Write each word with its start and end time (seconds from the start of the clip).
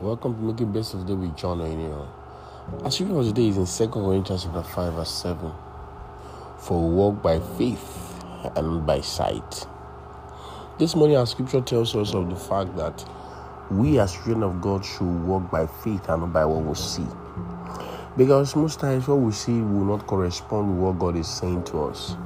Welcome 0.00 0.34
to 0.34 0.40
Making 0.40 0.72
Best 0.72 0.94
of 0.94 1.06
the 1.06 1.14
Day 1.14 1.14
with 1.14 1.36
John 1.36 1.60
O'Neill. 1.60 2.12
Our 2.82 2.90
scripture 2.90 3.20
of 3.20 3.26
today 3.26 3.50
is 3.50 3.56
in 3.56 3.86
2 3.88 3.92
Corinthians 3.92 4.42
chapter 4.42 4.64
5, 4.64 4.94
verse 4.94 5.10
7. 5.10 5.52
For 6.58 6.88
we 6.88 6.94
walk 6.96 7.22
by 7.22 7.38
faith 7.56 8.24
and 8.56 8.66
not 8.66 8.84
by 8.84 9.00
sight. 9.00 9.68
This 10.76 10.96
morning, 10.96 11.16
our 11.16 11.26
scripture 11.26 11.60
tells 11.60 11.94
us 11.94 12.14
of 12.14 12.28
the 12.28 12.34
fact 12.34 12.76
that 12.76 13.08
we, 13.70 14.00
as 14.00 14.12
children 14.12 14.42
of 14.42 14.60
God, 14.60 14.84
should 14.84 15.24
walk 15.24 15.48
by 15.48 15.68
faith 15.68 16.08
and 16.08 16.22
not 16.22 16.32
by 16.32 16.44
what 16.44 16.64
we 16.64 16.74
see. 16.74 17.06
Because 18.16 18.56
most 18.56 18.80
times, 18.80 19.06
what 19.06 19.20
we 19.20 19.30
see 19.30 19.52
will 19.52 19.84
not 19.84 20.04
correspond 20.08 20.70
with 20.70 20.78
what 20.78 20.98
God 20.98 21.16
is 21.16 21.28
saying 21.28 21.62
to 21.66 21.84
us. 21.84 22.16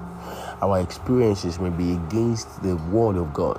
Our 0.63 0.81
experiences 0.81 1.59
may 1.59 1.71
be 1.71 1.93
against 1.95 2.63
the 2.63 2.77
word 2.77 3.17
of 3.17 3.33
God. 3.33 3.57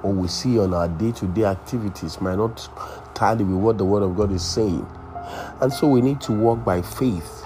What 0.00 0.14
we 0.14 0.28
see 0.28 0.58
on 0.58 0.72
our 0.72 0.88
day 0.88 1.12
to 1.12 1.26
day 1.26 1.44
activities 1.44 2.22
might 2.22 2.36
not 2.36 2.70
tally 3.14 3.44
with 3.44 3.58
what 3.58 3.76
the 3.76 3.84
word 3.84 4.02
of 4.02 4.16
God 4.16 4.32
is 4.32 4.42
saying. 4.42 4.86
And 5.60 5.70
so 5.70 5.86
we 5.86 6.00
need 6.00 6.22
to 6.22 6.32
walk 6.32 6.64
by 6.64 6.80
faith. 6.80 7.44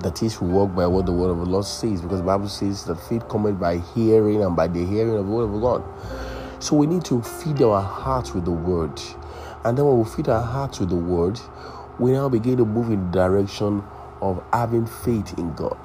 That 0.00 0.20
is, 0.20 0.40
we 0.40 0.48
walk 0.48 0.74
by 0.74 0.88
what 0.88 1.06
the 1.06 1.12
word 1.12 1.30
of 1.30 1.38
the 1.38 1.44
Lord 1.44 1.64
says, 1.64 2.00
because 2.02 2.18
the 2.18 2.26
Bible 2.26 2.48
says 2.48 2.84
that 2.86 2.96
faith 2.96 3.28
cometh 3.28 3.60
by 3.60 3.78
hearing 3.94 4.42
and 4.42 4.56
by 4.56 4.66
the 4.66 4.84
hearing 4.84 5.16
of 5.16 5.24
the 5.24 5.32
word 5.32 5.54
of 5.54 5.60
God. 5.60 5.84
So 6.60 6.74
we 6.74 6.88
need 6.88 7.04
to 7.04 7.22
feed 7.22 7.62
our 7.62 7.80
hearts 7.80 8.34
with 8.34 8.44
the 8.46 8.50
word. 8.50 9.00
And 9.64 9.78
then 9.78 9.84
when 9.84 9.96
we 9.96 10.04
feed 10.04 10.28
our 10.28 10.42
hearts 10.42 10.80
with 10.80 10.88
the 10.88 10.96
word, 10.96 11.38
we 12.00 12.10
now 12.10 12.28
begin 12.28 12.56
to 12.56 12.64
move 12.64 12.90
in 12.90 13.12
the 13.12 13.12
direction 13.12 13.84
of 14.20 14.42
having 14.52 14.86
faith 14.86 15.38
in 15.38 15.54
God 15.54 15.78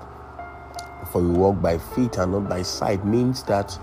for 1.14 1.22
we 1.22 1.30
walk 1.30 1.62
by 1.62 1.78
faith 1.78 2.18
and 2.18 2.32
not 2.32 2.50
by 2.50 2.64
sight 2.64 3.06
means 3.06 3.44
that 3.44 3.78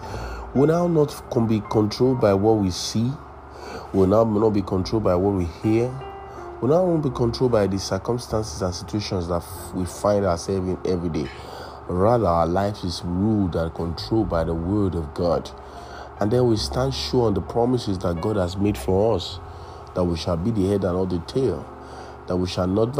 we 0.53 0.67
now 0.67 0.89
not 0.89 1.15
can 1.31 1.47
be 1.47 1.63
controlled 1.71 2.21
by 2.21 2.35
what 2.35 2.57
we 2.57 2.73
see, 2.73 3.13
we 3.95 4.07
now 4.07 4.25
not 4.25 4.51
be 4.51 4.63
controlled 4.63 5.05
by 5.05 5.15
what 5.15 5.35
we 5.35 5.45
hear, 5.63 5.89
we 6.61 6.69
now 6.69 6.85
won't 6.85 7.05
be 7.05 7.11
controlled 7.11 7.53
by 7.53 7.69
the 7.69 7.79
circumstances 7.79 8.61
and 8.63 8.75
situations 8.75 9.29
that 9.29 9.45
we 9.75 9.85
find 9.87 10.27
ourselves 10.27 10.69
in 10.69 10.79
every 10.85 11.09
day. 11.09 11.31
Rather, 11.87 12.27
our 12.27 12.47
life 12.47 12.83
is 12.83 13.01
ruled 13.05 13.55
and 13.55 13.73
controlled 13.75 14.29
by 14.29 14.43
the 14.43 14.55
Word 14.55 14.97
of 14.97 15.15
God. 15.15 15.49
And 16.19 16.31
then 16.31 16.47
we 16.49 16.57
stand 16.57 16.93
sure 16.93 17.29
on 17.29 17.35
the 17.35 17.41
promises 17.41 17.99
that 18.01 18.21
God 18.21 18.37
has 18.37 18.57
made 18.57 18.77
for 18.77 19.15
us 19.15 19.39
that 19.95 20.03
we 20.05 20.17
shall 20.17 20.37
be 20.37 20.51
the 20.51 20.67
head 20.67 20.85
and 20.85 20.99
not 20.99 21.09
the 21.11 21.21
tail, 21.33 21.65
that 22.27 22.37
we 22.37 22.49
shall 22.49 22.67
not 22.67 22.93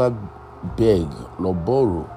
beg 0.77 1.07
nor 1.37 1.53
borrow, 1.53 2.09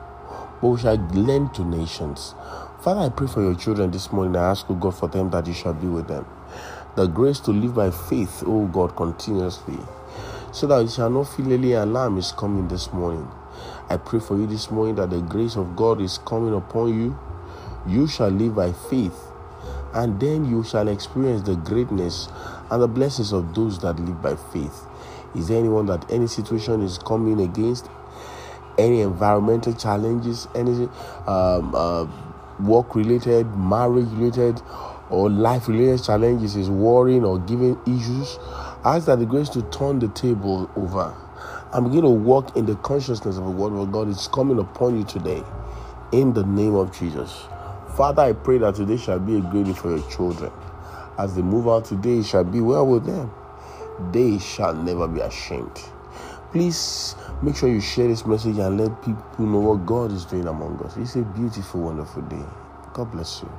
but 0.60 0.68
we 0.68 0.80
shall 0.80 0.96
lend 0.96 1.54
to 1.54 1.64
nations. 1.64 2.34
Father, 2.82 3.00
I 3.00 3.08
pray 3.08 3.26
for 3.26 3.40
your 3.40 3.54
children 3.54 3.90
this 3.90 4.12
morning. 4.12 4.36
I 4.36 4.50
ask, 4.50 4.70
O 4.70 4.74
God, 4.74 4.96
for 4.96 5.08
them 5.08 5.30
that 5.30 5.46
you 5.46 5.54
shall 5.54 5.74
be 5.74 5.86
with 5.86 6.08
them. 6.08 6.26
The 6.96 7.06
grace 7.06 7.40
to 7.40 7.50
live 7.50 7.74
by 7.74 7.90
faith, 7.90 8.42
O 8.46 8.66
God, 8.66 8.94
continuously, 8.94 9.78
so 10.52 10.66
that 10.66 10.82
you 10.82 10.88
shall 10.88 11.10
not 11.10 11.24
feel 11.24 11.52
any 11.52 11.72
alarm 11.72 12.18
is 12.18 12.32
coming 12.32 12.68
this 12.68 12.92
morning. 12.92 13.28
I 13.88 13.96
pray 13.96 14.20
for 14.20 14.36
you 14.36 14.46
this 14.46 14.70
morning 14.70 14.94
that 14.96 15.10
the 15.10 15.20
grace 15.20 15.56
of 15.56 15.76
God 15.76 16.00
is 16.00 16.18
coming 16.18 16.54
upon 16.54 16.94
you. 16.94 17.18
You 17.86 18.06
shall 18.06 18.28
live 18.28 18.54
by 18.54 18.72
faith, 18.72 19.18
and 19.92 20.18
then 20.20 20.44
you 20.44 20.62
shall 20.62 20.88
experience 20.88 21.42
the 21.42 21.56
greatness 21.56 22.28
and 22.70 22.80
the 22.80 22.88
blessings 22.88 23.32
of 23.32 23.54
those 23.54 23.78
that 23.80 23.98
live 23.98 24.22
by 24.22 24.36
faith. 24.36 24.86
Is 25.34 25.48
there 25.48 25.58
anyone 25.58 25.86
that 25.86 26.10
any 26.10 26.28
situation 26.28 26.82
is 26.82 26.96
coming 26.98 27.40
against? 27.40 27.88
Any 28.78 29.00
environmental 29.00 29.72
challenges, 29.74 30.48
any 30.54 30.88
um, 31.26 31.74
uh, 31.74 32.06
work 32.60 32.94
related, 32.94 33.46
marriage 33.56 34.08
related, 34.10 34.60
or 35.10 35.30
life 35.30 35.68
related 35.68 36.02
challenges 36.02 36.56
is 36.56 36.70
worrying 36.70 37.24
or 37.24 37.38
giving 37.40 37.78
issues, 37.86 38.38
ask 38.84 39.06
that 39.06 39.18
the 39.18 39.26
grace 39.26 39.48
to 39.50 39.62
turn 39.70 39.98
the 39.98 40.08
table 40.08 40.70
over 40.76 41.14
and 41.72 41.86
begin 41.86 42.02
to 42.02 42.10
walk 42.10 42.56
in 42.56 42.66
the 42.66 42.76
consciousness 42.76 43.36
of 43.36 43.44
the 43.44 43.50
word 43.50 43.72
of 43.72 43.90
God 43.92 44.08
is 44.08 44.28
coming 44.28 44.58
upon 44.58 44.96
you 44.96 45.04
today 45.04 45.42
in 46.12 46.32
the 46.32 46.44
name 46.44 46.74
of 46.74 46.96
Jesus. 46.96 47.46
Father, 47.96 48.22
I 48.22 48.32
pray 48.32 48.58
that 48.58 48.76
today 48.76 48.96
shall 48.96 49.18
be 49.18 49.36
a 49.36 49.40
great 49.40 49.66
day 49.66 49.72
for 49.72 49.96
your 49.96 50.10
children. 50.10 50.52
As 51.18 51.34
they 51.34 51.42
move 51.42 51.68
out 51.68 51.84
today, 51.84 52.18
it 52.18 52.26
shall 52.26 52.44
be 52.44 52.60
well 52.60 52.86
with 52.86 53.04
them. 53.04 53.30
They 54.12 54.38
shall 54.38 54.74
never 54.74 55.06
be 55.06 55.20
ashamed. 55.20 55.80
Please 56.54 57.16
make 57.42 57.56
sure 57.56 57.68
you 57.68 57.80
share 57.80 58.06
this 58.06 58.24
message 58.24 58.58
and 58.58 58.78
let 58.80 59.02
people 59.02 59.44
know 59.44 59.58
what 59.58 59.84
God 59.84 60.12
is 60.12 60.24
doing 60.24 60.46
among 60.46 60.80
us. 60.84 60.96
It's 60.96 61.16
a 61.16 61.22
beautiful, 61.22 61.80
wonderful 61.80 62.22
day. 62.22 62.44
God 62.92 63.10
bless 63.10 63.42
you. 63.42 63.50